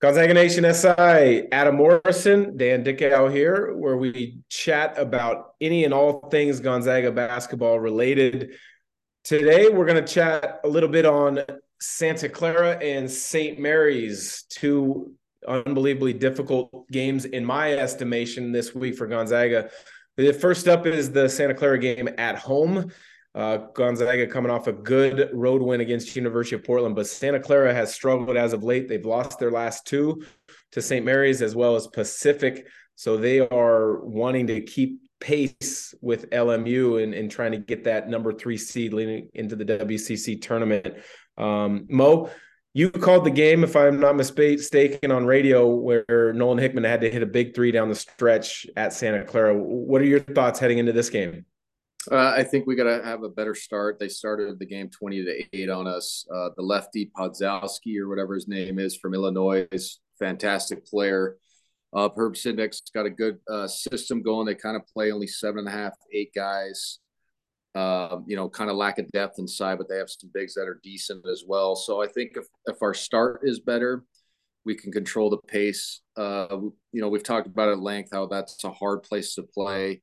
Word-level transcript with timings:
Gonzaga 0.00 0.32
Nation 0.32 0.64
SI, 0.72 1.52
Adam 1.52 1.76
Morrison, 1.76 2.56
Dan 2.56 2.82
Dickau 2.82 3.28
here, 3.28 3.74
where 3.76 3.98
we 3.98 4.38
chat 4.48 4.98
about 4.98 5.52
any 5.60 5.84
and 5.84 5.92
all 5.92 6.26
things 6.30 6.58
Gonzaga 6.58 7.12
basketball 7.12 7.78
related. 7.78 8.54
Today, 9.24 9.68
we're 9.68 9.84
going 9.84 10.02
to 10.02 10.10
chat 10.10 10.60
a 10.64 10.68
little 10.68 10.88
bit 10.88 11.04
on 11.04 11.40
Santa 11.82 12.30
Clara 12.30 12.78
and 12.78 13.10
St. 13.10 13.58
Mary's, 13.58 14.44
two 14.48 15.12
unbelievably 15.46 16.14
difficult 16.14 16.90
games 16.90 17.26
in 17.26 17.44
my 17.44 17.74
estimation 17.74 18.52
this 18.52 18.74
week 18.74 18.96
for 18.96 19.06
Gonzaga. 19.06 19.68
The 20.16 20.32
first 20.32 20.66
up 20.66 20.86
is 20.86 21.12
the 21.12 21.28
Santa 21.28 21.52
Clara 21.52 21.78
game 21.78 22.08
at 22.16 22.36
home. 22.36 22.90
Uh, 23.34 23.58
Gonzaga 23.74 24.26
coming 24.26 24.50
off 24.50 24.66
a 24.66 24.72
good 24.72 25.30
road 25.32 25.62
win 25.62 25.80
against 25.80 26.16
University 26.16 26.56
of 26.56 26.64
Portland, 26.64 26.96
but 26.96 27.06
Santa 27.06 27.38
Clara 27.38 27.72
has 27.72 27.94
struggled 27.94 28.36
as 28.36 28.52
of 28.52 28.64
late. 28.64 28.88
They've 28.88 29.04
lost 29.04 29.38
their 29.38 29.52
last 29.52 29.86
two 29.86 30.24
to 30.72 30.82
St. 30.82 31.04
Mary's 31.04 31.40
as 31.40 31.54
well 31.54 31.76
as 31.76 31.86
Pacific, 31.86 32.66
so 32.96 33.16
they 33.16 33.40
are 33.40 34.00
wanting 34.00 34.48
to 34.48 34.60
keep 34.60 35.00
pace 35.20 35.94
with 36.00 36.30
LMU 36.30 37.02
and, 37.02 37.30
trying 37.30 37.52
to 37.52 37.58
get 37.58 37.84
that 37.84 38.08
number 38.08 38.32
three 38.32 38.56
seed 38.56 38.92
leading 38.92 39.28
into 39.34 39.54
the 39.54 39.64
WCC 39.64 40.40
tournament. 40.40 40.96
Um, 41.36 41.86
Mo, 41.88 42.30
you 42.72 42.90
called 42.90 43.24
the 43.24 43.30
game, 43.30 43.62
if 43.62 43.76
I'm 43.76 44.00
not 44.00 44.16
mistaken, 44.16 45.10
on 45.12 45.26
radio 45.26 45.68
where 45.68 46.32
Nolan 46.32 46.58
Hickman 46.58 46.84
had 46.84 47.02
to 47.02 47.10
hit 47.10 47.22
a 47.22 47.26
big 47.26 47.54
three 47.54 47.70
down 47.70 47.88
the 47.88 47.94
stretch 47.94 48.66
at 48.76 48.92
Santa 48.92 49.24
Clara. 49.24 49.56
What 49.56 50.00
are 50.00 50.06
your 50.06 50.20
thoughts 50.20 50.58
heading 50.58 50.78
into 50.78 50.92
this 50.92 51.10
game? 51.10 51.44
Uh, 52.10 52.32
I 52.36 52.44
think 52.44 52.66
we 52.66 52.76
got 52.76 52.84
to 52.84 53.04
have 53.04 53.22
a 53.22 53.28
better 53.28 53.54
start. 53.54 53.98
They 53.98 54.08
started 54.08 54.58
the 54.58 54.66
game 54.66 54.88
20 54.88 55.24
to 55.24 55.44
8 55.52 55.68
on 55.68 55.86
us. 55.86 56.26
Uh, 56.34 56.48
the 56.56 56.62
lefty 56.62 57.10
Podziemski 57.16 57.98
or 57.98 58.08
whatever 58.08 58.34
his 58.34 58.48
name 58.48 58.78
is 58.78 58.96
from 58.96 59.14
Illinois 59.14 59.66
is 59.70 60.00
fantastic 60.18 60.86
player. 60.86 61.36
Uh, 61.92 62.08
Herb 62.16 62.34
Sendek's 62.34 62.80
got 62.94 63.06
a 63.06 63.10
good 63.10 63.38
uh, 63.50 63.66
system 63.66 64.22
going. 64.22 64.46
They 64.46 64.54
kind 64.54 64.76
of 64.76 64.86
play 64.86 65.12
only 65.12 65.26
seven 65.26 65.60
and 65.60 65.68
a 65.68 65.72
half, 65.72 65.92
eight 66.12 66.32
guys. 66.34 67.00
Um, 67.74 68.24
you 68.26 68.34
know, 68.34 68.48
kind 68.48 68.70
of 68.70 68.76
lack 68.76 68.98
of 68.98 69.10
depth 69.12 69.38
inside, 69.38 69.78
but 69.78 69.88
they 69.88 69.96
have 69.96 70.10
some 70.10 70.30
bigs 70.32 70.54
that 70.54 70.66
are 70.66 70.80
decent 70.82 71.24
as 71.28 71.44
well. 71.46 71.76
So 71.76 72.02
I 72.02 72.08
think 72.08 72.32
if, 72.36 72.46
if 72.66 72.82
our 72.82 72.94
start 72.94 73.42
is 73.44 73.60
better, 73.60 74.04
we 74.64 74.74
can 74.74 74.90
control 74.90 75.30
the 75.30 75.38
pace. 75.38 76.00
Uh, 76.16 76.48
you 76.92 77.00
know, 77.00 77.08
we've 77.08 77.22
talked 77.22 77.46
about 77.46 77.68
at 77.68 77.78
length 77.78 78.10
how 78.12 78.26
that's 78.26 78.62
a 78.64 78.72
hard 78.72 79.02
place 79.02 79.34
to 79.34 79.42
play. 79.44 80.02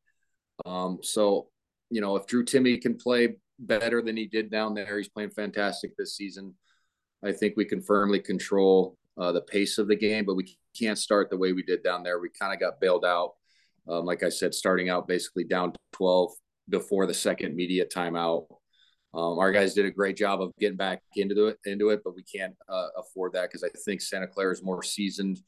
Um, 0.66 1.00
so 1.02 1.50
you 1.90 2.02
know, 2.02 2.16
if 2.16 2.26
Drew 2.28 2.44
Timme 2.44 2.82
can 2.82 2.96
play 2.98 3.36
better 3.60 4.02
than 4.02 4.18
he 4.18 4.26
did 4.26 4.52
down 4.52 4.74
there, 4.74 4.98
he's 4.98 5.10
playing 5.10 5.32
fantastic 5.32 5.96
this 5.98 6.16
season. 6.16 6.54
I 7.24 7.32
think 7.32 7.56
we 7.56 7.66
can 7.66 7.82
firmly 7.82 8.20
control 8.20 8.98
uh, 9.18 9.32
the 9.32 9.42
pace 9.42 9.78
of 9.78 9.88
the 9.88 9.96
game, 9.96 10.26
but 10.26 10.36
we 10.36 10.58
can't 10.78 10.98
start 10.98 11.30
the 11.30 11.38
way 11.38 11.54
we 11.54 11.64
did 11.64 11.84
down 11.84 12.04
there. 12.04 12.20
We 12.20 12.30
kind 12.30 12.54
of 12.54 12.60
got 12.60 12.80
bailed 12.80 13.06
out. 13.06 13.34
Um, 13.88 14.06
like 14.06 14.22
I 14.24 14.30
said, 14.30 14.54
starting 14.54 14.90
out 14.90 15.08
basically 15.08 15.46
down 15.46 15.74
12 15.94 16.32
before 16.70 17.06
the 17.06 17.14
second 17.14 17.56
media 17.56 17.86
timeout. 17.86 18.48
Um, 19.14 19.40
our 19.40 19.52
guys 19.52 19.74
did 19.74 19.86
a 19.86 19.92
great 19.92 20.18
job 20.18 20.42
of 20.42 20.52
getting 20.60 20.78
back 20.78 21.02
into 21.16 21.48
it, 21.48 21.58
into 21.66 21.90
it, 21.90 22.02
but 22.04 22.16
we 22.16 22.24
can't 22.24 22.54
uh, 22.70 22.90
afford 22.98 23.34
that 23.34 23.50
because 23.50 23.64
I 23.64 23.70
think 23.86 24.02
Santa 24.02 24.28
Clara 24.28 24.52
is 24.52 24.62
more 24.62 24.84
seasoned. 24.84 25.40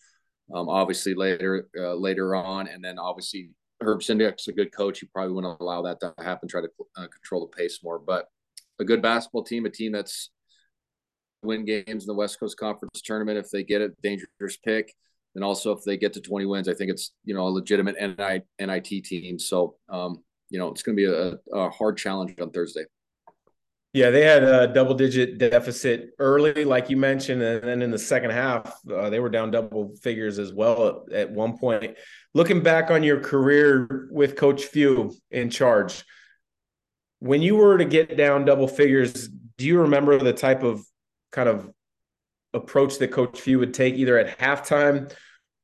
Um, 0.51 0.67
obviously 0.67 1.13
later 1.13 1.67
uh, 1.77 1.93
later 1.93 2.33
on, 2.33 2.67
and 2.67 2.83
then 2.83 2.97
obviously 2.97 3.51
Herb 3.81 4.01
Sendek's 4.01 4.47
a 4.47 4.53
good 4.53 4.73
coach. 4.73 4.99
He 4.99 5.07
probably 5.07 5.33
wouldn't 5.33 5.59
allow 5.61 5.81
that 5.83 5.99
to 6.01 6.13
happen. 6.19 6.49
Try 6.49 6.61
to 6.61 6.69
uh, 6.97 7.07
control 7.07 7.41
the 7.41 7.57
pace 7.57 7.79
more, 7.83 7.99
but 7.99 8.27
a 8.79 8.83
good 8.83 9.01
basketball 9.01 9.43
team, 9.43 9.65
a 9.65 9.69
team 9.69 9.91
that's 9.91 10.31
win 11.41 11.65
games 11.65 12.03
in 12.03 12.07
the 12.07 12.13
West 12.13 12.39
Coast 12.39 12.57
Conference 12.57 13.01
tournament 13.01 13.37
if 13.37 13.49
they 13.49 13.63
get 13.63 13.81
a 13.81 13.89
dangerous 14.03 14.57
pick, 14.63 14.93
and 15.35 15.43
also 15.43 15.71
if 15.71 15.83
they 15.83 15.97
get 15.97 16.13
to 16.13 16.21
20 16.21 16.45
wins, 16.45 16.67
I 16.67 16.73
think 16.73 16.91
it's 16.91 17.11
you 17.23 17.33
know 17.33 17.47
a 17.47 17.49
legitimate 17.49 17.95
NIT 17.99 19.05
team. 19.05 19.39
So 19.39 19.75
um, 19.89 20.23
you 20.49 20.59
know 20.59 20.69
it's 20.69 20.83
going 20.83 20.97
to 20.97 21.01
be 21.01 21.11
a, 21.11 21.37
a 21.57 21.69
hard 21.69 21.97
challenge 21.97 22.35
on 22.41 22.51
Thursday. 22.51 22.85
Yeah, 23.91 24.11
they 24.11 24.23
had 24.23 24.43
a 24.43 24.67
double 24.67 24.93
digit 24.93 25.39
deficit 25.39 26.11
early, 26.19 26.63
like 26.63 26.91
you 26.91 26.97
mentioned, 26.97 27.41
and 27.41 27.63
then 27.63 27.81
in 27.81 27.89
the 27.89 27.97
second 27.97 28.29
half, 28.29 28.79
uh, 28.87 29.09
they 29.09 29.19
were 29.19 29.29
down 29.29 29.49
double 29.49 29.95
figures 30.03 30.37
as 30.37 30.53
well 30.53 31.05
at, 31.07 31.13
at, 31.13 31.31
one 31.31 31.57
point. 31.57 31.97
Looking 32.35 32.61
back 32.61 32.91
on 32.91 33.01
your 33.01 33.19
career 33.19 34.07
with 34.11 34.35
Coach 34.35 34.65
Few 34.65 35.15
in 35.31 35.49
charge, 35.49 36.03
when 37.17 37.41
you 37.41 37.55
were 37.55 37.79
to 37.79 37.85
get 37.85 38.15
down 38.15 38.45
double 38.45 38.67
figures, 38.67 39.27
do 39.57 39.65
you 39.65 39.81
remember 39.81 40.19
the 40.19 40.33
type 40.33 40.61
of 40.61 40.85
kind 41.31 41.49
of 41.49 41.71
approach 42.53 42.99
that 42.99 43.11
Coach 43.11 43.41
Few 43.41 43.57
would 43.57 43.73
take 43.73 43.95
either 43.95 44.19
at 44.19 44.37
halftime 44.37 45.11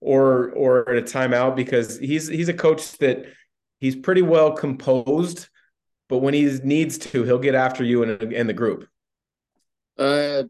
or 0.02 0.50
or 0.50 0.90
at 0.90 0.98
a 0.98 1.04
timeout? 1.04 1.56
Because 1.56 2.00
he's 2.00 2.28
he's 2.28 2.50
a 2.50 2.54
coach 2.54 2.98
that 2.98 3.28
he's 3.80 3.96
pretty 3.96 4.24
well 4.24 4.54
composed 4.54 5.48
but 6.08 6.20
when 6.20 6.34
he 6.34 6.60
needs 6.64 6.98
to, 6.98 7.24
he'll 7.24 7.40
get 7.40 7.56
after 7.56 7.84
you 7.84 8.04
and 8.04 8.34
in 8.34 8.48
the 8.48 8.54
group. 8.54 8.88
Uh, 9.98 10.44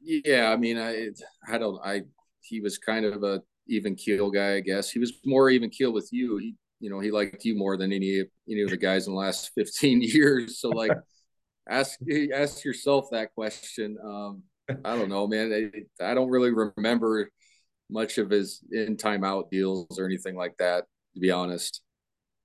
yeah. 0.00 0.50
I 0.50 0.56
mean, 0.56 0.78
I 0.78 1.10
I 1.48 1.58
don't 1.58 1.80
I 1.84 2.02
he 2.40 2.60
was 2.60 2.78
kind 2.78 3.04
of 3.04 3.22
a 3.22 3.42
even 3.68 3.94
keel 3.94 4.30
guy, 4.30 4.54
I 4.56 4.60
guess. 4.60 4.90
He 4.90 4.98
was 4.98 5.12
more 5.24 5.50
even 5.50 5.70
keel 5.70 5.92
with 5.92 6.08
you. 6.12 6.36
He 6.38 6.54
you 6.80 6.90
know 6.90 7.00
he 7.00 7.10
liked 7.10 7.44
you 7.44 7.56
more 7.56 7.76
than 7.76 7.92
any 7.92 8.24
any 8.48 8.62
of 8.62 8.70
the 8.70 8.76
guys 8.76 9.06
in 9.06 9.12
the 9.12 9.18
last 9.18 9.50
fifteen 9.56 10.02
years. 10.02 10.60
So 10.60 10.70
like, 10.70 10.92
ask 11.68 11.98
ask 12.34 12.64
yourself 12.64 13.08
that 13.12 13.34
question. 13.34 13.96
Um, 14.04 14.42
I 14.84 14.94
don't 14.94 15.08
know, 15.08 15.26
man. 15.26 15.82
I, 16.00 16.04
I 16.04 16.14
don't 16.14 16.30
really 16.30 16.52
remember 16.52 17.30
much 17.90 18.18
of 18.18 18.30
his 18.30 18.60
in 18.70 18.96
timeout 18.96 19.50
deals 19.50 19.98
or 19.98 20.06
anything 20.06 20.36
like 20.36 20.56
that, 20.58 20.84
to 21.14 21.20
be 21.20 21.30
honest. 21.30 21.82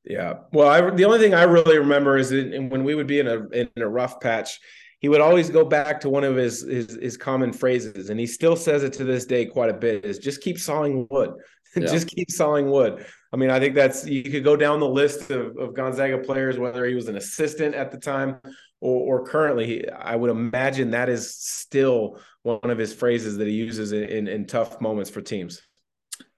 Yeah. 0.05 0.35
Well, 0.53 0.67
I, 0.67 0.89
the 0.91 1.05
only 1.05 1.19
thing 1.19 1.33
I 1.33 1.43
really 1.43 1.77
remember 1.77 2.17
is 2.17 2.29
that 2.29 2.67
when 2.69 2.83
we 2.83 2.95
would 2.95 3.07
be 3.07 3.19
in 3.19 3.27
a 3.27 3.47
in 3.49 3.69
a 3.77 3.87
rough 3.87 4.19
patch, 4.19 4.59
he 4.99 5.09
would 5.09 5.21
always 5.21 5.49
go 5.49 5.65
back 5.65 5.99
to 6.01 6.09
one 6.09 6.23
of 6.23 6.35
his, 6.35 6.61
his 6.61 6.97
his 7.01 7.17
common 7.17 7.51
phrases, 7.51 8.09
and 8.09 8.19
he 8.19 8.27
still 8.27 8.55
says 8.55 8.83
it 8.83 8.93
to 8.93 9.03
this 9.03 9.25
day 9.25 9.45
quite 9.45 9.69
a 9.69 9.73
bit. 9.73 10.05
Is 10.05 10.19
just 10.19 10.41
keep 10.41 10.59
sawing 10.59 11.07
wood, 11.09 11.33
yeah. 11.75 11.87
just 11.87 12.07
keep 12.07 12.29
sawing 12.29 12.69
wood. 12.69 13.05
I 13.33 13.37
mean, 13.37 13.49
I 13.49 13.59
think 13.59 13.73
that's 13.73 14.05
you 14.05 14.23
could 14.23 14.43
go 14.43 14.55
down 14.55 14.79
the 14.79 14.87
list 14.87 15.31
of, 15.31 15.57
of 15.57 15.73
Gonzaga 15.73 16.19
players, 16.19 16.59
whether 16.59 16.85
he 16.85 16.93
was 16.93 17.07
an 17.07 17.17
assistant 17.17 17.73
at 17.73 17.91
the 17.91 17.97
time 17.97 18.39
or, 18.79 19.21
or 19.21 19.25
currently. 19.25 19.89
I 19.89 20.15
would 20.15 20.29
imagine 20.29 20.91
that 20.91 21.09
is 21.09 21.35
still 21.35 22.19
one 22.43 22.69
of 22.69 22.77
his 22.77 22.93
phrases 22.93 23.37
that 23.37 23.47
he 23.47 23.53
uses 23.53 23.91
in, 23.91 24.03
in, 24.03 24.27
in 24.27 24.45
tough 24.45 24.79
moments 24.79 25.09
for 25.09 25.21
teams. 25.21 25.61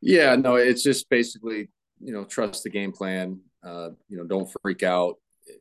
Yeah, 0.02 0.36
no, 0.38 0.56
it's 0.56 0.84
just 0.84 1.10
basically 1.10 1.68
you 2.00 2.14
know 2.14 2.24
trust 2.24 2.64
the 2.64 2.70
game 2.70 2.92
plan 2.92 3.42
uh, 3.63 3.90
you 4.09 4.18
know, 4.18 4.25
don't 4.25 4.50
freak 4.62 4.84
out. 4.84 5.16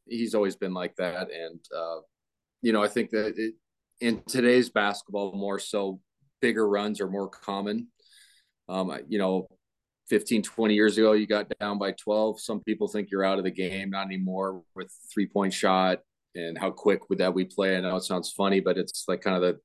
He's 0.07 0.35
always 0.35 0.57
been 0.57 0.75
like 0.75 0.97
that, 0.97 1.31
and 1.31 1.61
uh, 1.77 1.99
you 2.63 2.73
know, 2.73 2.83
I 2.83 2.89
think 2.89 3.11
that 3.11 3.35
it, 3.37 3.55
in 4.01 4.23
today's 4.27 4.69
basketball, 4.69 5.33
more 5.33 5.59
so, 5.59 6.01
bigger 6.41 6.69
runs 6.69 7.01
are 7.01 7.09
more 7.09 7.29
common. 7.29 7.89
Um, 8.69 8.97
you 9.09 9.19
know, 9.19 9.47
15, 10.09 10.43
20 10.43 10.75
years 10.75 10.99
ago, 10.99 11.13
you 11.13 11.27
got 11.27 11.53
down 11.61 11.79
by 11.79 11.93
12. 11.93 12.41
Some 12.41 12.61
people 12.61 12.89
think 12.89 13.11
you're 13.11 13.25
out 13.25 13.39
of 13.39 13.45
the 13.45 13.51
game. 13.51 13.91
Not 13.91 14.07
anymore 14.07 14.63
with 14.75 14.91
three 15.13 15.27
point 15.27 15.53
shot 15.53 16.01
and 16.35 16.59
how 16.59 16.71
quick 16.71 17.09
would 17.09 17.19
that 17.19 17.35
we 17.35 17.45
play. 17.45 17.77
I 17.77 17.81
know 17.81 17.97
it 17.97 18.03
sounds 18.03 18.31
funny, 18.31 18.61
but 18.61 18.77
it's 18.77 19.05
like 19.09 19.23
kind 19.23 19.37
of 19.37 19.43
the 19.43 19.59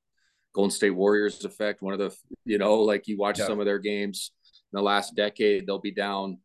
Golden 0.53 0.71
State 0.71 0.91
Warriors 0.91 1.43
effect. 1.45 1.81
One 1.81 1.93
of 1.93 1.99
the, 1.99 2.15
you 2.45 2.57
know, 2.57 2.75
like 2.75 3.07
you 3.07 3.17
watch 3.17 3.39
yeah. 3.39 3.47
some 3.47 3.59
of 3.59 3.65
their 3.65 3.79
games 3.79 4.31
in 4.71 4.77
the 4.77 4.83
last 4.83 5.15
decade, 5.15 5.67
they'll 5.67 5.79
be 5.79 5.91
down 5.91 6.39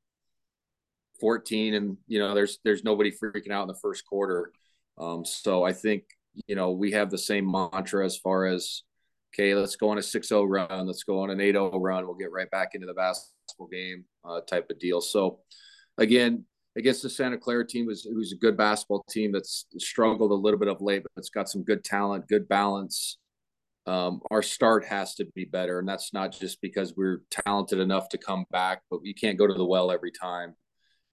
14 1.20 1.74
and 1.74 1.96
you 2.06 2.18
know 2.18 2.34
there's 2.34 2.58
there's 2.64 2.84
nobody 2.84 3.10
freaking 3.10 3.50
out 3.50 3.62
in 3.62 3.68
the 3.68 3.78
first 3.82 4.04
quarter. 4.06 4.52
Um, 4.98 5.24
so 5.24 5.62
i 5.62 5.72
think 5.72 6.04
you 6.46 6.56
know 6.56 6.72
we 6.72 6.92
have 6.92 7.10
the 7.10 7.18
same 7.18 7.50
mantra 7.50 8.04
as 8.04 8.16
far 8.16 8.46
as 8.46 8.82
okay 9.34 9.54
let's 9.54 9.76
go 9.76 9.90
on 9.90 9.98
a 9.98 10.02
6-0 10.02 10.46
run 10.48 10.86
let's 10.86 11.02
go 11.02 11.20
on 11.20 11.30
an 11.30 11.38
8-0 11.38 11.72
run 11.80 12.06
we'll 12.06 12.14
get 12.14 12.32
right 12.32 12.50
back 12.50 12.74
into 12.74 12.86
the 12.86 12.94
basketball 12.94 13.68
game 13.70 14.04
uh, 14.24 14.40
type 14.42 14.70
of 14.70 14.78
deal. 14.78 15.00
So 15.00 15.40
again 15.98 16.44
against 16.76 17.02
the 17.02 17.10
santa 17.10 17.38
clara 17.38 17.66
team 17.66 17.86
who's, 17.86 18.04
who's 18.04 18.32
a 18.32 18.36
good 18.36 18.56
basketball 18.56 19.04
team 19.10 19.32
that's 19.32 19.66
struggled 19.78 20.30
a 20.30 20.34
little 20.34 20.58
bit 20.58 20.68
of 20.68 20.80
late 20.80 21.02
but 21.02 21.12
it's 21.16 21.30
got 21.30 21.48
some 21.48 21.62
good 21.62 21.84
talent 21.84 22.28
good 22.28 22.48
balance 22.48 23.18
um, 23.86 24.20
our 24.30 24.42
start 24.42 24.84
has 24.84 25.14
to 25.14 25.26
be 25.34 25.44
better. 25.44 25.78
And 25.78 25.88
that's 25.88 26.12
not 26.12 26.32
just 26.32 26.60
because 26.60 26.94
we're 26.96 27.22
talented 27.30 27.78
enough 27.78 28.08
to 28.10 28.18
come 28.18 28.44
back 28.50 28.82
but 28.90 29.00
you 29.04 29.14
can't 29.14 29.38
go 29.38 29.46
to 29.46 29.54
the 29.54 29.64
well 29.64 29.90
every 29.90 30.10
time 30.10 30.54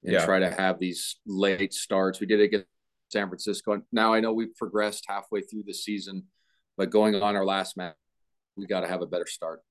and 0.04 0.14
yeah. 0.14 0.26
try 0.26 0.40
to 0.40 0.52
have 0.52 0.80
these 0.80 1.18
late 1.26 1.74
starts. 1.74 2.20
We 2.20 2.28
did 2.28 2.40
it 2.40 2.44
against 2.46 2.68
San 3.10 3.28
Francisco. 3.28 3.82
Now 3.92 4.14
I 4.14 4.20
know 4.20 4.34
we've 4.34 4.56
progressed 4.56 5.06
halfway 5.08 5.42
through 5.42 5.64
the 5.66 5.74
season, 5.74 6.24
but 6.78 6.90
going 6.90 7.16
on 7.16 7.36
our 7.36 7.46
last 7.46 7.78
match, 7.78 7.96
we 8.56 8.66
got 8.66 8.82
to 8.82 8.88
have 8.88 9.02
a 9.02 9.08
better 9.08 9.28
start. 9.28 9.62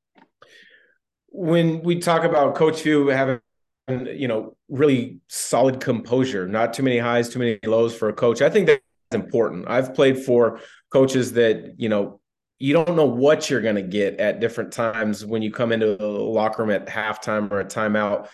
When 1.29 1.82
we 1.82 1.99
talk 1.99 2.25
about 2.25 2.55
Coach 2.55 2.81
Few 2.82 3.08
having, 3.08 3.40
you 3.88 4.29
know, 4.29 4.56
really 4.69 5.20
solid 5.29 5.81
composure, 5.81 6.46
not 6.46 6.75
too 6.75 6.82
many 6.82 6.99
highs, 6.99 7.29
too 7.29 7.38
many 7.38 7.58
lows 7.64 7.94
for 7.94 8.08
a 8.08 8.12
coach, 8.12 8.43
I 8.43 8.50
think 8.50 8.67
that's 8.67 8.82
important. 9.12 9.69
I've 9.69 9.94
played 9.94 10.19
for 10.19 10.61
coaches 10.90 11.32
that, 11.34 11.75
you 11.79 11.88
know, 11.88 12.20
you 12.58 12.73
don't 12.73 12.94
know 12.94 13.06
what 13.06 13.50
you're 13.50 13.61
going 13.61 13.75
to 13.75 13.82
get 13.82 14.20
at 14.20 14.38
different 14.38 14.73
times 14.73 15.25
when 15.25 15.43
you 15.43 15.50
come 15.50 15.73
into 15.73 15.96
the 15.96 16.06
locker 16.06 16.62
room 16.62 16.70
at 16.70 16.87
halftime 16.87 17.50
or 17.50 17.61
a 17.61 17.64
timeout. 17.64 18.29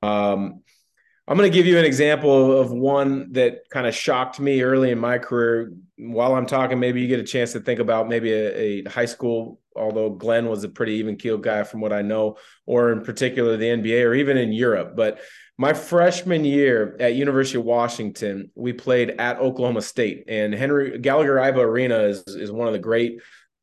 Um, 0.00 0.62
I'm 1.26 1.38
going 1.38 1.50
to 1.50 1.56
give 1.56 1.66
you 1.66 1.78
an 1.78 1.86
example 1.86 2.60
of 2.60 2.70
one 2.70 3.32
that 3.32 3.70
kind 3.70 3.86
of 3.86 3.94
shocked 3.94 4.38
me 4.38 4.60
early 4.60 4.90
in 4.90 4.98
my 4.98 5.18
career. 5.18 5.72
While 5.96 6.34
I'm 6.34 6.44
talking, 6.44 6.78
maybe 6.78 7.00
you 7.00 7.08
get 7.08 7.20
a 7.20 7.24
chance 7.24 7.52
to 7.52 7.60
think 7.60 7.80
about 7.80 8.08
maybe 8.08 8.30
a, 8.30 8.56
a 8.56 8.84
high 8.90 9.06
school, 9.06 9.58
although 9.74 10.10
Glenn 10.10 10.48
was 10.48 10.64
a 10.64 10.68
pretty 10.68 10.94
even 10.94 11.16
keeled 11.16 11.42
guy 11.42 11.62
from 11.62 11.80
what 11.80 11.94
I 11.94 12.02
know, 12.02 12.36
or 12.66 12.92
in 12.92 13.02
particular 13.02 13.56
the 13.56 13.64
NBA 13.64 14.04
or 14.04 14.14
even 14.14 14.36
in 14.36 14.52
Europe. 14.52 14.96
But 14.96 15.20
my 15.56 15.72
freshman 15.72 16.44
year 16.44 16.94
at 17.00 17.14
University 17.14 17.58
of 17.58 17.64
Washington, 17.64 18.50
we 18.54 18.74
played 18.74 19.10
at 19.18 19.38
Oklahoma 19.38 19.80
State, 19.80 20.24
and 20.28 20.52
Henry 20.52 20.98
Gallagher 20.98 21.36
Iba 21.36 21.58
Arena 21.58 22.00
is 22.00 22.22
is 22.26 22.50
one 22.50 22.66
of 22.66 22.72
the 22.74 22.80
great 22.80 23.20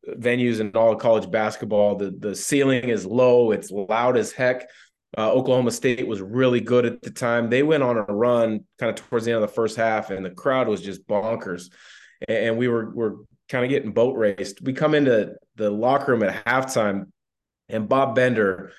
venues 0.07 0.60
in 0.60 0.72
all 0.72 0.96
college 0.96 1.30
basketball. 1.30 1.96
The 1.96 2.12
the 2.18 2.36
ceiling 2.36 2.90
is 2.90 3.06
low, 3.06 3.52
it's 3.52 3.69
loud 3.69 4.18
as 4.18 4.31
heck. 4.31 4.69
Uh, 5.18 5.31
Oklahoma 5.31 5.72
State 5.72 6.08
was 6.08 6.22
really 6.22 6.62
good 6.62 6.86
at 6.86 7.02
the 7.02 7.12
time. 7.12 7.50
They 7.50 7.63
went 7.63 7.84
on 7.84 7.98
a 7.98 8.04
run 8.04 8.66
kind 8.80 8.90
of 8.90 8.96
towards 8.96 9.25
the 9.25 9.31
end 9.31 9.44
of 9.44 9.50
the 9.50 9.54
first 9.54 9.75
half, 9.75 10.10
and 10.10 10.25
the 10.25 10.30
crowd 10.30 10.68
was 10.68 10.81
just 10.81 11.06
bonkers. 11.08 11.69
And 12.28 12.58
we 12.58 12.68
were 12.68 12.90
were 12.92 13.16
kind 13.50 13.66
of 13.66 13.69
getting 13.69 13.92
boat 13.92 14.16
raced. 14.18 14.62
We 14.62 14.74
come 14.74 14.96
into 14.96 15.36
the 15.56 15.69
locker 15.69 16.13
room 16.13 16.24
at 16.24 16.46
halftime, 16.46 17.12
and 17.68 17.90
Bob 17.90 18.16
Bender 18.16 18.72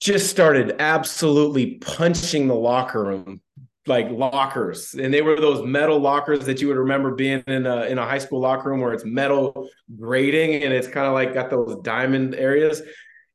just 0.00 0.30
started 0.30 0.76
absolutely 0.80 1.76
punching 1.76 2.48
the 2.48 2.54
locker 2.54 3.04
room 3.04 3.40
like 3.86 4.08
lockers 4.10 4.94
and 4.94 5.12
they 5.12 5.22
were 5.22 5.34
those 5.40 5.64
metal 5.66 5.98
lockers 5.98 6.44
that 6.44 6.60
you 6.60 6.68
would 6.68 6.76
remember 6.76 7.16
being 7.16 7.42
in 7.48 7.66
a 7.66 7.82
in 7.86 7.98
a 7.98 8.04
high 8.04 8.18
school 8.18 8.40
locker 8.40 8.70
room 8.70 8.80
where 8.80 8.92
it's 8.92 9.04
metal 9.04 9.68
grating 9.98 10.62
and 10.62 10.72
it's 10.72 10.86
kind 10.86 11.06
of 11.06 11.14
like 11.14 11.34
got 11.34 11.50
those 11.50 11.76
diamond 11.82 12.34
areas 12.36 12.82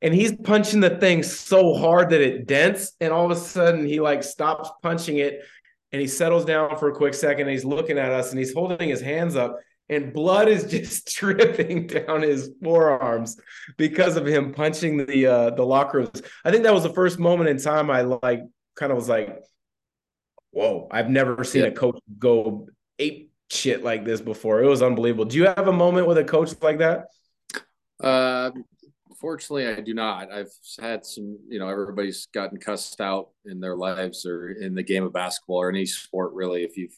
and 0.01 0.13
he's 0.13 0.35
punching 0.35 0.79
the 0.79 0.91
thing 0.91 1.23
so 1.23 1.73
hard 1.73 2.09
that 2.11 2.21
it 2.21 2.45
dents 2.45 2.93
and 2.99 3.11
all 3.11 3.25
of 3.25 3.31
a 3.31 3.39
sudden 3.39 3.85
he 3.85 3.99
like 3.99 4.23
stops 4.23 4.69
punching 4.81 5.17
it 5.17 5.41
and 5.91 6.01
he 6.01 6.07
settles 6.07 6.45
down 6.45 6.77
for 6.77 6.89
a 6.89 6.95
quick 6.95 7.13
second 7.13 7.41
and 7.41 7.51
he's 7.51 7.65
looking 7.65 7.97
at 7.97 8.11
us 8.11 8.29
and 8.31 8.39
he's 8.39 8.53
holding 8.53 8.89
his 8.89 9.01
hands 9.01 9.35
up 9.35 9.57
and 9.89 10.13
blood 10.13 10.47
is 10.47 10.65
just 10.69 11.07
dripping 11.15 11.87
down 11.87 12.21
his 12.21 12.51
forearms 12.63 13.37
because 13.77 14.15
of 14.17 14.25
him 14.25 14.53
punching 14.53 15.05
the 15.05 15.25
uh 15.25 15.49
the 15.51 15.65
locker 15.65 15.99
rooms. 15.99 16.21
I 16.45 16.51
think 16.51 16.63
that 16.63 16.73
was 16.73 16.83
the 16.83 16.93
first 16.93 17.19
moment 17.19 17.49
in 17.49 17.57
time 17.57 17.89
I 17.89 18.01
like 18.01 18.41
kind 18.75 18.91
of 18.91 18.97
was 18.97 19.09
like 19.09 19.39
whoa, 20.51 20.87
I've 20.89 21.09
never 21.09 21.43
seen 21.43 21.63
yeah. 21.63 21.69
a 21.69 21.71
coach 21.71 21.99
go 22.17 22.67
ape 22.97 23.31
shit 23.49 23.83
like 23.83 24.05
this 24.05 24.21
before. 24.21 24.61
It 24.61 24.67
was 24.67 24.81
unbelievable. 24.81 25.25
Do 25.25 25.37
you 25.37 25.45
have 25.45 25.67
a 25.67 25.73
moment 25.73 26.07
with 26.07 26.17
a 26.17 26.23
coach 26.23 26.53
like 26.61 26.79
that? 26.79 27.05
Uh, 28.03 28.51
fortunately, 29.19 29.67
I 29.67 29.81
do 29.81 29.93
not. 29.93 30.31
I've 30.31 30.51
had 30.79 31.05
some, 31.05 31.37
you 31.47 31.59
know, 31.59 31.69
everybody's 31.69 32.27
gotten 32.33 32.59
cussed 32.59 33.01
out 33.01 33.29
in 33.45 33.59
their 33.59 33.75
lives 33.75 34.25
or 34.25 34.51
in 34.51 34.75
the 34.75 34.83
game 34.83 35.03
of 35.03 35.13
basketball 35.13 35.57
or 35.57 35.69
any 35.69 35.85
sport, 35.85 36.33
really, 36.33 36.63
if 36.63 36.77
you've 36.77 36.97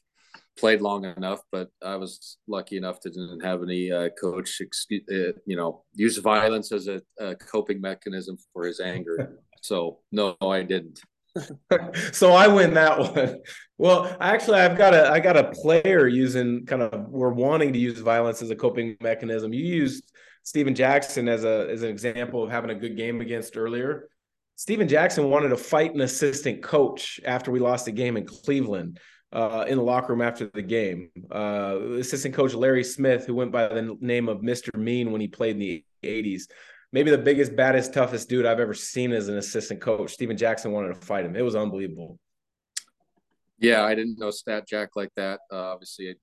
played 0.58 0.82
long 0.82 1.06
enough. 1.06 1.42
But 1.52 1.70
I 1.84 1.96
was 1.96 2.38
lucky 2.48 2.78
enough 2.78 3.00
to 3.02 3.10
didn't 3.10 3.44
have 3.44 3.64
any 3.64 3.92
uh, 3.92 4.10
coach, 4.20 4.60
excuse, 4.60 5.04
uh, 5.12 5.40
you 5.46 5.56
know, 5.56 5.84
use 5.94 6.18
violence 6.18 6.72
as 6.72 6.88
a, 6.88 7.02
a 7.20 7.36
coping 7.36 7.82
mechanism 7.82 8.38
for 8.54 8.66
his 8.66 8.80
anger. 8.80 9.38
so, 9.62 10.00
no, 10.12 10.36
I 10.42 10.64
didn't. 10.64 11.02
so 12.12 12.34
I 12.34 12.48
win 12.48 12.74
that 12.74 13.00
one. 13.00 13.40
Well, 13.78 14.16
actually, 14.20 14.60
I've 14.60 14.78
got 14.78 14.94
a 14.94 15.10
I 15.10 15.20
got 15.20 15.38
a 15.38 15.52
player 15.52 16.08
using 16.08 16.66
kind 16.66 16.82
of 16.82 17.08
we're 17.08 17.30
wanting 17.30 17.72
to 17.74 17.80
use 17.80 18.00
violence 18.00 18.42
as 18.42 18.50
a 18.50 18.56
coping 18.56 18.98
mechanism. 19.00 19.54
You 19.54 19.64
used 19.64 20.12
Stephen 20.44 20.76
Jackson 20.76 21.28
as 21.28 21.44
a 21.44 21.68
as 21.70 21.84
an 21.84 21.90
example 21.90 22.44
of 22.44 22.50
having 22.50 22.70
a 22.70 22.76
good 22.76 22.98
game 22.98 23.22
against 23.22 23.58
earlier. 23.58 24.10
Stephen 24.56 24.88
Jackson 24.88 25.30
wanted 25.30 25.50
to 25.50 25.58
fight 25.58 25.94
an 25.94 26.02
assistant 26.02 26.62
coach 26.62 27.20
after 27.26 27.50
we 27.50 27.60
lost 27.60 27.88
a 27.88 27.92
game 27.92 28.18
in 28.18 28.26
Cleveland 28.26 29.00
uh, 29.32 29.66
in 29.68 29.78
the 29.78 29.84
locker 29.84 30.14
room 30.14 30.22
after 30.22 30.50
the 30.54 30.62
game. 30.62 31.10
Uh, 31.32 31.78
assistant 31.98 32.36
coach 32.36 32.54
Larry 32.54 32.84
Smith, 32.84 33.26
who 33.26 33.36
went 33.36 33.52
by 33.52 33.68
the 33.68 33.96
name 34.02 34.28
of 34.28 34.40
Mr. 34.40 34.76
Mean 34.78 35.12
when 35.12 35.22
he 35.22 35.28
played 35.28 35.56
in 35.56 35.60
the 35.60 35.86
80s, 36.04 36.44
maybe 36.92 37.12
the 37.12 37.18
biggest, 37.18 37.56
baddest, 37.56 37.94
toughest 37.94 38.28
dude 38.28 38.46
I've 38.46 38.60
ever 38.60 38.74
seen 38.74 39.14
as 39.14 39.28
an 39.28 39.38
assistant 39.38 39.82
coach. 39.82 40.12
Stephen 40.12 40.36
Jackson 40.38 40.72
wanted 40.72 40.90
to 40.90 41.06
fight 41.06 41.26
him. 41.26 41.36
It 41.36 41.42
was 41.42 41.56
unbelievable. 41.56 42.20
Yeah, 43.60 43.84
I 43.84 43.94
didn't 43.94 44.20
know 44.20 44.32
Stat 44.32 44.68
Jack 44.68 44.96
like 44.96 45.14
that. 45.16 45.42
Uh, 45.52 45.58
obviously, 45.58 46.16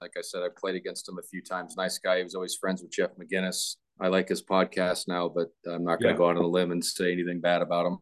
like 0.00 0.12
I 0.16 0.22
said, 0.22 0.42
I 0.42 0.48
played 0.56 0.76
against 0.76 1.08
him 1.08 1.18
a 1.18 1.22
few 1.22 1.42
times. 1.42 1.76
Nice 1.76 1.98
guy. 1.98 2.18
He 2.18 2.24
was 2.24 2.34
always 2.34 2.56
friends 2.56 2.82
with 2.82 2.92
Jeff 2.92 3.10
McInnis. 3.16 3.76
I 4.00 4.08
like 4.08 4.28
his 4.28 4.42
podcast 4.42 5.06
now, 5.08 5.28
but 5.28 5.48
I'm 5.66 5.84
not 5.84 6.00
going 6.00 6.14
to 6.14 6.14
yeah. 6.14 6.16
go 6.16 6.28
out 6.28 6.36
on 6.36 6.44
a 6.44 6.46
limb 6.46 6.72
and 6.72 6.84
say 6.84 7.12
anything 7.12 7.40
bad 7.40 7.62
about 7.62 7.86
him. 7.86 7.98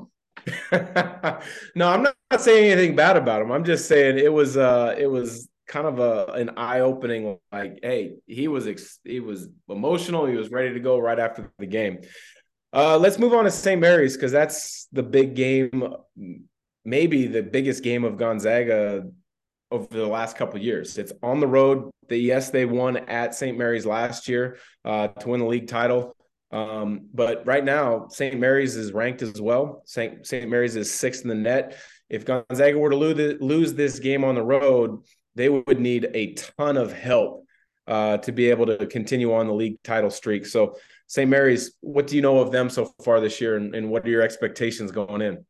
no, 1.75 1.89
I'm 1.89 2.03
not 2.03 2.41
saying 2.41 2.73
anything 2.73 2.97
bad 2.97 3.17
about 3.17 3.43
him. 3.43 3.53
I'm 3.53 3.65
just 3.65 3.87
saying 3.87 4.19
it 4.19 4.33
was 4.33 4.57
uh 4.57 4.95
it 4.99 5.07
was 5.07 5.49
kind 5.73 5.87
of 5.87 5.99
a 6.01 6.33
an 6.33 6.51
eye 6.57 6.81
opening 6.81 7.39
like 7.51 7.79
hey 7.83 8.17
he 8.27 8.49
was 8.49 8.67
ex- 8.67 8.99
he 9.05 9.21
was 9.21 9.49
emotional 9.69 10.27
he 10.27 10.37
was 10.37 10.51
ready 10.51 10.75
to 10.75 10.81
go 10.81 10.99
right 10.99 11.19
after 11.19 11.51
the 11.59 11.67
game 11.67 11.99
uh 12.75 12.99
let's 12.99 13.19
move 13.19 13.33
on 13.33 13.45
to 13.45 13.51
st 13.51 13.81
mary's 13.81 14.15
because 14.15 14.33
that's 14.33 14.89
the 14.93 15.03
big 15.03 15.35
game 15.35 15.85
maybe 16.85 17.27
the 17.27 17.43
biggest 17.43 17.83
game 17.83 18.05
of 18.05 18.19
gonzaga 18.19 19.05
over 19.73 19.87
the 19.91 20.07
last 20.07 20.37
couple 20.37 20.61
years 20.61 20.99
it's 20.99 21.13
on 21.23 21.41
the 21.41 21.47
road 21.47 21.91
the 22.09 22.17
yes 22.17 22.51
they 22.51 22.65
won 22.65 22.97
at 22.97 23.35
st 23.35 23.59
mary's 23.59 23.87
last 23.87 24.29
year 24.29 24.59
uh 24.85 25.09
to 25.09 25.29
win 25.29 25.41
the 25.41 25.47
league 25.47 25.67
title 25.67 26.15
um, 26.53 27.09
but 27.15 27.47
right 27.47 27.65
now, 27.65 28.09
St. 28.09 28.39
Mary's 28.39 28.77
is 28.77 28.93
ranked 28.93 29.23
as 29.23 29.41
well. 29.41 29.83
St. 29.87 30.27
St. 30.27 30.49
Mary's 30.49 30.77
is 30.77 30.93
sixth 30.93 31.23
in 31.23 31.29
the 31.29 31.35
net. 31.35 31.79
If 32.11 32.27
Gonzaga 32.27 32.79
were 32.79 32.91
to 32.91 32.97
lose, 32.97 33.41
lose 33.41 33.73
this 33.73 33.99
game 33.99 34.23
on 34.23 34.35
the 34.35 34.43
road, 34.43 35.03
they 35.35 35.49
would 35.49 35.81
need 35.81 36.11
a 36.13 36.35
ton 36.35 36.77
of 36.77 36.93
help 36.93 37.47
uh, 37.87 38.19
to 38.19 38.33
be 38.33 38.51
able 38.51 38.67
to 38.67 38.87
continue 38.87 39.33
on 39.33 39.47
the 39.47 39.55
league 39.55 39.83
title 39.83 40.11
streak. 40.11 40.45
So, 40.45 40.77
St. 41.07 41.29
Mary's, 41.29 41.73
what 41.81 42.07
do 42.07 42.17
you 42.17 42.23
know 42.23 42.39
of 42.39 42.53
them 42.53 42.69
so 42.69 42.93
far 43.03 43.21
this 43.21 43.41
year, 43.41 43.57
and, 43.57 43.75
and 43.75 43.91
what 43.91 44.07
are 44.07 44.11
your 44.11 44.23
expectations 44.23 44.93
going 44.93 45.23
in? 45.23 45.45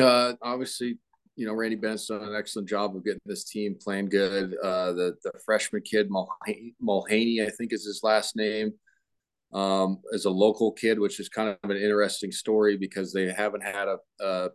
Uh, 0.00 0.34
obviously, 0.42 0.98
you 1.36 1.46
know 1.46 1.54
Randy 1.54 1.76
Bennett's 1.76 2.06
done 2.06 2.22
an 2.22 2.34
excellent 2.34 2.68
job 2.68 2.94
of 2.94 3.04
getting 3.04 3.20
this 3.24 3.44
team 3.44 3.76
playing 3.80 4.08
good. 4.08 4.56
Uh, 4.62 4.92
the 4.92 5.16
the 5.24 5.32
freshman 5.44 5.82
kid 5.82 6.10
Mulhaney, 6.10 7.46
I 7.46 7.50
think 7.50 7.72
is 7.72 7.84
his 7.84 8.00
last 8.02 8.36
name, 8.36 8.72
um, 9.52 10.00
as 10.14 10.24
a 10.24 10.30
local 10.30 10.72
kid, 10.72 10.98
which 10.98 11.20
is 11.20 11.28
kind 11.28 11.48
of 11.48 11.70
an 11.70 11.76
interesting 11.76 12.32
story 12.32 12.76
because 12.76 13.12
they 13.12 13.32
haven't 13.32 13.62
had 13.62 13.88
a, 13.88 13.98
a 14.20 14.48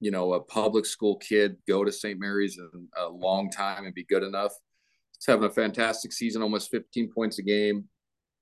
you 0.00 0.10
know, 0.10 0.34
a 0.34 0.40
public 0.40 0.86
school 0.86 1.16
kid 1.16 1.56
go 1.66 1.84
to 1.84 1.92
St. 1.92 2.18
Mary's 2.18 2.58
in 2.58 2.88
a 2.96 3.08
long 3.08 3.50
time 3.50 3.84
and 3.84 3.94
be 3.94 4.04
good 4.04 4.22
enough. 4.22 4.52
He's 5.18 5.26
having 5.26 5.48
a 5.48 5.52
fantastic 5.52 6.12
season, 6.12 6.42
almost 6.42 6.70
15 6.70 7.10
points 7.12 7.38
a 7.38 7.42
game. 7.42 7.84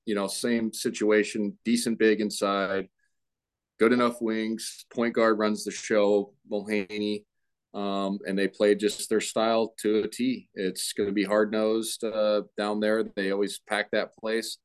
You 0.04 0.14
know, 0.14 0.26
same 0.26 0.73
situation, 0.73 1.58
decent 1.64 1.99
big 1.99 2.20
inside, 2.20 2.88
good 3.78 3.92
enough 3.92 4.20
wings. 4.20 4.85
Point 4.92 5.14
guard 5.14 5.38
runs 5.38 5.64
the 5.64 5.70
show, 5.70 6.35
Mulhaney. 6.50 7.25
Um, 7.76 8.21
and 8.26 8.38
they 8.38 8.49
play 8.49 8.75
just 8.75 9.11
their 9.11 9.21
style 9.21 9.75
to 9.80 9.99
a 9.99 10.09
T. 10.09 10.49
It's 10.54 10.95
going 10.95 11.11
to 11.11 11.14
be 11.14 11.25
hard 11.25 11.52
nosed 11.52 12.02
uh, 12.02 12.42
down 12.56 12.80
there. 12.80 13.04
They 13.04 13.30
always 13.30 13.61
pack 13.68 13.90
that 13.90 14.16
place. 14.16 14.56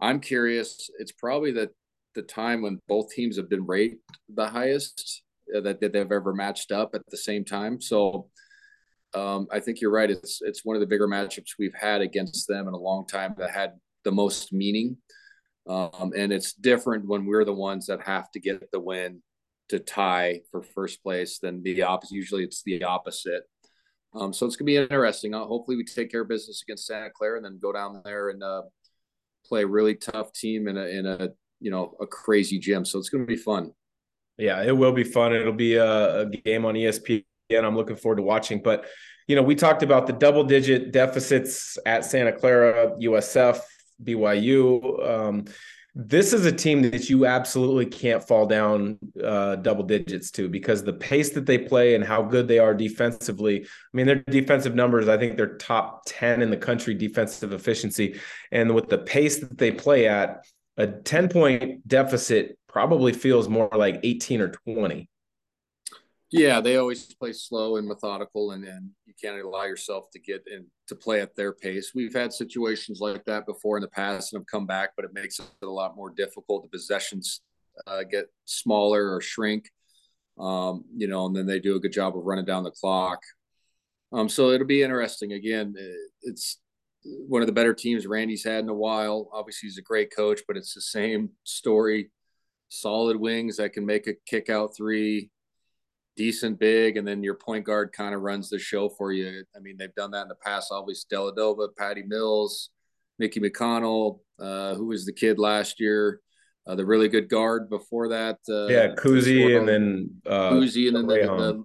I'm 0.00 0.20
curious. 0.20 0.88
It's 1.00 1.12
probably 1.12 1.50
the 1.50 1.70
the 2.14 2.22
time 2.22 2.62
when 2.62 2.78
both 2.88 3.10
teams 3.10 3.36
have 3.38 3.48
been 3.48 3.66
rated 3.66 3.98
the 4.34 4.46
highest 4.46 5.22
uh, 5.56 5.60
that, 5.62 5.80
that 5.80 5.92
they've 5.92 6.12
ever 6.12 6.34
matched 6.34 6.70
up 6.70 6.94
at 6.94 7.00
the 7.10 7.16
same 7.16 7.44
time. 7.44 7.80
So 7.80 8.28
um, 9.14 9.48
I 9.50 9.60
think 9.60 9.80
you're 9.80 9.90
right. 9.90 10.10
It's 10.10 10.40
it's 10.42 10.64
one 10.64 10.76
of 10.76 10.80
the 10.80 10.86
bigger 10.86 11.08
matchups 11.08 11.54
we've 11.58 11.74
had 11.74 12.02
against 12.02 12.46
them 12.46 12.68
in 12.68 12.74
a 12.74 12.78
long 12.78 13.04
time 13.06 13.34
that 13.38 13.50
had 13.50 13.72
the 14.04 14.12
most 14.12 14.52
meaning. 14.52 14.96
Um, 15.68 16.12
and 16.16 16.32
it's 16.32 16.52
different 16.52 17.06
when 17.06 17.26
we're 17.26 17.44
the 17.44 17.52
ones 17.52 17.86
that 17.86 18.02
have 18.02 18.30
to 18.32 18.40
get 18.40 18.70
the 18.70 18.80
win 18.80 19.22
to 19.68 19.78
tie 19.78 20.40
for 20.50 20.62
first 20.62 21.02
place 21.02 21.38
than 21.38 21.62
the 21.62 21.82
opposite. 21.82 22.14
Usually 22.14 22.44
it's 22.44 22.62
the 22.62 22.84
opposite. 22.84 23.42
Um, 24.14 24.32
so 24.32 24.46
it's 24.46 24.56
gonna 24.56 24.66
be 24.66 24.76
interesting. 24.76 25.34
Uh, 25.34 25.44
hopefully 25.44 25.76
we 25.76 25.84
take 25.84 26.10
care 26.10 26.22
of 26.22 26.28
business 26.28 26.62
against 26.62 26.86
Santa 26.86 27.10
Clara 27.10 27.36
and 27.36 27.44
then 27.44 27.58
go 27.60 27.72
down 27.72 28.02
there 28.04 28.28
and 28.28 28.42
uh, 28.42 28.62
play 29.46 29.62
a 29.62 29.66
really 29.66 29.94
tough 29.94 30.32
team 30.32 30.68
in 30.68 30.76
a 30.76 30.84
in 30.84 31.06
a 31.06 31.30
you 31.60 31.70
know 31.70 31.94
a 32.00 32.06
crazy 32.06 32.58
gym. 32.58 32.84
So 32.84 32.98
it's 32.98 33.08
gonna 33.08 33.24
be 33.24 33.36
fun. 33.36 33.72
Yeah, 34.36 34.62
it 34.62 34.76
will 34.76 34.92
be 34.92 35.04
fun. 35.04 35.32
It'll 35.32 35.52
be 35.52 35.76
a, 35.76 36.20
a 36.20 36.26
game 36.26 36.64
on 36.64 36.74
ESPN. 36.74 37.24
I'm 37.50 37.76
looking 37.76 37.96
forward 37.96 38.16
to 38.16 38.22
watching. 38.22 38.62
But 38.62 38.86
you 39.28 39.36
know, 39.36 39.42
we 39.42 39.54
talked 39.54 39.82
about 39.82 40.06
the 40.06 40.12
double 40.12 40.44
digit 40.44 40.92
deficits 40.92 41.78
at 41.86 42.04
Santa 42.04 42.32
Clara, 42.32 42.96
USF, 43.00 43.60
BYU. 44.02 45.08
Um, 45.08 45.44
this 45.94 46.32
is 46.32 46.46
a 46.46 46.52
team 46.52 46.80
that 46.82 47.10
you 47.10 47.26
absolutely 47.26 47.84
can't 47.84 48.26
fall 48.26 48.46
down 48.46 48.98
uh, 49.22 49.56
double 49.56 49.84
digits 49.84 50.30
to 50.30 50.48
because 50.48 50.82
the 50.82 50.92
pace 50.92 51.30
that 51.30 51.44
they 51.44 51.58
play 51.58 51.94
and 51.94 52.02
how 52.02 52.22
good 52.22 52.48
they 52.48 52.58
are 52.58 52.72
defensively. 52.72 53.62
I 53.62 53.66
mean, 53.92 54.06
their 54.06 54.24
defensive 54.30 54.74
numbers, 54.74 55.08
I 55.08 55.18
think 55.18 55.36
they're 55.36 55.58
top 55.58 56.04
10 56.06 56.40
in 56.40 56.50
the 56.50 56.56
country 56.56 56.94
defensive 56.94 57.52
efficiency. 57.52 58.18
And 58.50 58.74
with 58.74 58.88
the 58.88 58.98
pace 58.98 59.40
that 59.40 59.58
they 59.58 59.70
play 59.70 60.08
at, 60.08 60.46
a 60.78 60.86
10 60.86 61.28
point 61.28 61.86
deficit 61.86 62.58
probably 62.68 63.12
feels 63.12 63.48
more 63.48 63.68
like 63.74 64.00
18 64.02 64.40
or 64.40 64.48
20. 64.48 65.08
Yeah, 66.32 66.60
they 66.62 66.76
always 66.76 67.12
play 67.14 67.34
slow 67.34 67.76
and 67.76 67.86
methodical, 67.86 68.52
and, 68.52 68.64
and 68.64 68.90
you 69.04 69.12
can't 69.20 69.38
allow 69.40 69.64
yourself 69.64 70.10
to 70.12 70.18
get 70.18 70.42
in 70.50 70.66
to 70.88 70.94
play 70.94 71.20
at 71.20 71.36
their 71.36 71.52
pace. 71.52 71.92
We've 71.94 72.14
had 72.14 72.32
situations 72.32 73.00
like 73.00 73.24
that 73.26 73.44
before 73.44 73.76
in 73.76 73.82
the 73.82 73.88
past 73.88 74.32
and 74.32 74.40
have 74.40 74.46
come 74.46 74.66
back, 74.66 74.90
but 74.96 75.04
it 75.04 75.12
makes 75.12 75.38
it 75.38 75.46
a 75.62 75.66
lot 75.66 75.94
more 75.94 76.10
difficult. 76.10 76.62
The 76.62 76.70
possessions 76.70 77.42
uh, 77.86 78.04
get 78.04 78.26
smaller 78.46 79.14
or 79.14 79.20
shrink, 79.20 79.70
um, 80.38 80.84
you 80.96 81.06
know, 81.06 81.26
and 81.26 81.36
then 81.36 81.46
they 81.46 81.58
do 81.58 81.76
a 81.76 81.80
good 81.80 81.92
job 81.92 82.16
of 82.16 82.24
running 82.24 82.46
down 82.46 82.64
the 82.64 82.70
clock. 82.70 83.20
Um, 84.12 84.28
so 84.28 84.50
it'll 84.50 84.66
be 84.66 84.82
interesting. 84.82 85.32
Again, 85.32 85.74
it's 86.22 86.58
one 87.04 87.42
of 87.42 87.46
the 87.46 87.52
better 87.52 87.74
teams 87.74 88.06
Randy's 88.06 88.44
had 88.44 88.64
in 88.64 88.68
a 88.70 88.74
while. 88.74 89.28
Obviously, 89.32 89.68
he's 89.68 89.78
a 89.78 89.82
great 89.82 90.14
coach, 90.14 90.40
but 90.46 90.56
it's 90.56 90.74
the 90.74 90.80
same 90.80 91.30
story. 91.44 92.10
Solid 92.68 93.16
wings 93.16 93.56
that 93.58 93.74
can 93.74 93.84
make 93.84 94.06
a 94.06 94.14
kick 94.26 94.48
out 94.48 94.74
three, 94.74 95.30
decent 96.16 96.58
big, 96.58 96.96
and 96.96 97.06
then 97.06 97.22
your 97.22 97.34
point 97.34 97.64
guard 97.64 97.92
kind 97.92 98.14
of 98.14 98.22
runs 98.22 98.48
the 98.48 98.58
show 98.58 98.88
for 98.88 99.12
you. 99.12 99.44
I 99.56 99.60
mean, 99.60 99.76
they've 99.78 99.94
done 99.94 100.10
that 100.12 100.22
in 100.22 100.28
the 100.28 100.34
past. 100.34 100.70
Obviously, 100.70 101.16
Dellavedova, 101.16 101.68
Patty 101.76 102.02
Mills, 102.02 102.70
Mickey 103.18 103.40
McConnell, 103.40 104.20
uh, 104.38 104.74
who 104.74 104.86
was 104.86 105.06
the 105.06 105.12
kid 105.12 105.38
last 105.38 105.80
year. 105.80 106.20
Uh, 106.66 106.76
the 106.76 106.86
really 106.86 107.08
good 107.08 107.28
guard 107.28 107.68
before 107.68 108.08
that. 108.08 108.38
Uh, 108.48 108.66
yeah, 108.68 108.94
Kuhse, 108.94 109.58
and 109.58 109.68
then 109.68 110.10
uh, 110.26 110.50
Kuhse, 110.50 110.86
and 110.86 110.96
then 110.96 111.06
the, 111.06 111.14
the, 111.14 111.64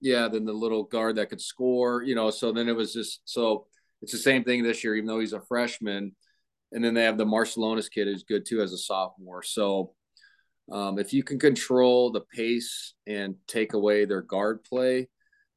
yeah, 0.00 0.26
then 0.26 0.44
the 0.44 0.52
little 0.52 0.82
guard 0.82 1.16
that 1.16 1.30
could 1.30 1.40
score. 1.40 2.02
You 2.02 2.16
know, 2.16 2.30
so 2.30 2.50
then 2.50 2.68
it 2.68 2.74
was 2.74 2.92
just 2.92 3.20
so 3.24 3.66
it's 4.02 4.12
the 4.12 4.18
same 4.18 4.42
thing 4.42 4.62
this 4.62 4.82
year, 4.82 4.96
even 4.96 5.06
though 5.06 5.20
he's 5.20 5.32
a 5.32 5.40
freshman. 5.40 6.14
And 6.72 6.84
then 6.84 6.94
they 6.94 7.04
have 7.04 7.16
the 7.16 7.24
Marciulionis 7.24 7.90
kid 7.90 8.08
who's 8.08 8.24
good 8.24 8.44
too 8.44 8.60
as 8.60 8.72
a 8.72 8.78
sophomore. 8.78 9.42
So 9.42 9.94
um, 10.70 10.98
if 10.98 11.12
you 11.12 11.22
can 11.22 11.38
control 11.38 12.10
the 12.10 12.22
pace 12.34 12.94
and 13.06 13.36
take 13.46 13.72
away 13.74 14.04
their 14.04 14.22
guard 14.22 14.64
play, 14.64 15.08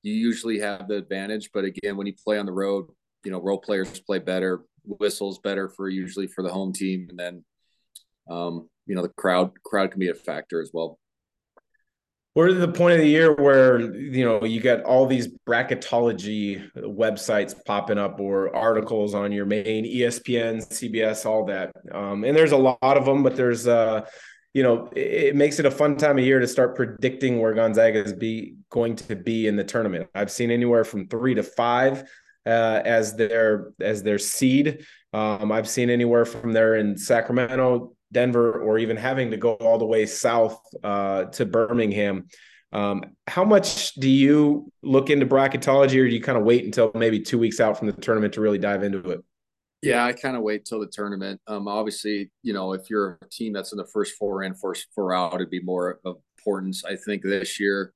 you 0.03 0.13
usually 0.13 0.59
have 0.59 0.87
the 0.87 0.97
advantage. 0.97 1.49
But 1.53 1.65
again, 1.65 1.97
when 1.97 2.07
you 2.07 2.13
play 2.23 2.37
on 2.37 2.45
the 2.45 2.51
road, 2.51 2.85
you 3.23 3.31
know, 3.31 3.41
role 3.41 3.59
players 3.59 3.99
play 3.99 4.19
better, 4.19 4.61
whistles 4.85 5.39
better 5.39 5.69
for 5.69 5.89
usually 5.89 6.27
for 6.27 6.43
the 6.43 6.51
home 6.51 6.73
team, 6.73 7.07
and 7.09 7.19
then 7.19 7.45
um, 8.29 8.69
you 8.85 8.95
know 8.95 9.01
the 9.01 9.09
crowd 9.09 9.51
crowd 9.63 9.91
can 9.91 9.99
be 9.99 10.09
a 10.09 10.13
factor 10.13 10.61
as 10.61 10.71
well. 10.73 10.99
We're 12.35 12.49
at 12.49 12.59
the 12.59 12.71
point 12.71 12.93
of 12.93 12.99
the 12.99 13.07
year 13.07 13.33
where 13.33 13.81
you 13.81 14.23
know 14.23 14.45
you 14.45 14.61
got 14.61 14.83
all 14.83 15.07
these 15.07 15.27
bracketology 15.47 16.71
websites 16.77 17.55
popping 17.65 17.97
up 17.97 18.19
or 18.19 18.55
articles 18.55 19.15
on 19.15 19.31
your 19.31 19.45
main 19.45 19.85
ESPN, 19.85 20.65
CBS, 20.65 21.25
all 21.25 21.45
that, 21.45 21.71
um, 21.91 22.23
and 22.23 22.37
there's 22.37 22.51
a 22.51 22.57
lot 22.57 22.79
of 22.81 23.05
them. 23.05 23.23
But 23.23 23.35
there's 23.35 23.67
uh, 23.67 24.05
you 24.53 24.63
know, 24.63 24.89
it 24.95 25.35
makes 25.35 25.59
it 25.59 25.65
a 25.65 25.71
fun 25.71 25.95
time 25.95 26.17
of 26.17 26.25
year 26.25 26.39
to 26.39 26.47
start 26.47 26.75
predicting 26.75 27.39
where 27.39 27.53
Gonzaga 27.53 28.03
is 28.03 28.13
be 28.13 28.55
going 28.71 28.95
to 28.95 29.15
be 29.15 29.47
in 29.47 29.55
the 29.55 29.63
tournament. 29.63 30.09
I've 30.15 30.31
seen 30.31 30.49
anywhere 30.49 30.83
from 30.83 31.07
three 31.07 31.35
to 31.35 31.43
five 31.43 32.03
uh, 32.45 32.81
as 32.83 33.15
their 33.15 33.71
as 33.79 34.01
their 34.01 34.17
seed. 34.17 34.85
Um, 35.13 35.51
I've 35.51 35.69
seen 35.69 35.89
anywhere 35.89 36.25
from 36.25 36.53
there 36.53 36.75
in 36.75 36.97
Sacramento, 36.97 37.95
Denver, 38.11 38.59
or 38.59 38.79
even 38.79 38.97
having 38.97 39.31
to 39.31 39.37
go 39.37 39.53
all 39.53 39.77
the 39.77 39.85
way 39.85 40.05
south 40.05 40.59
uh, 40.83 41.25
to 41.25 41.45
Birmingham. 41.45 42.27
Um, 42.71 43.03
how 43.27 43.43
much 43.43 43.95
do 43.95 44.09
you 44.09 44.71
look 44.83 45.09
into 45.09 45.25
bracketology, 45.25 45.99
or 45.99 46.07
do 46.07 46.13
you 46.13 46.21
kind 46.21 46.37
of 46.37 46.43
wait 46.43 46.65
until 46.65 46.91
maybe 46.95 47.19
two 47.19 47.37
weeks 47.37 47.59
out 47.59 47.77
from 47.77 47.87
the 47.87 47.93
tournament 47.93 48.33
to 48.33 48.41
really 48.41 48.59
dive 48.59 48.83
into 48.83 48.99
it? 49.11 49.23
Yeah, 49.81 50.03
I 50.03 50.12
kind 50.12 50.36
of 50.36 50.43
wait 50.43 50.65
till 50.65 50.79
the 50.79 50.88
tournament. 50.88 51.39
Um, 51.48 51.67
obviously, 51.67 52.31
you 52.43 52.53
know, 52.53 52.74
if 52.74 52.89
you're 52.89 53.17
a 53.21 53.29
team 53.29 53.53
that's 53.53 53.71
in 53.71 53.77
the 53.77 53.86
first 53.86 54.15
four 54.17 54.43
in, 54.43 54.53
first 54.53 54.88
four 54.93 55.13
out, 55.13 55.36
it'd 55.36 55.50
be 55.50 55.62
more 55.62 56.00
of 56.03 56.17
importance. 56.38 56.83
I 56.86 56.95
think 56.95 57.24
this 57.24 57.59
year, 57.59 57.93